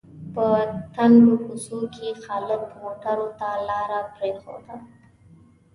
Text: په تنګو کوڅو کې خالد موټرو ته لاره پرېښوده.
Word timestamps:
په 0.33 0.45
تنګو 0.95 1.35
کوڅو 1.45 1.79
کې 1.93 2.07
خالد 2.23 2.61
موټرو 2.81 3.27
ته 3.39 3.49
لاره 3.67 3.99
پرېښوده. 4.15 4.75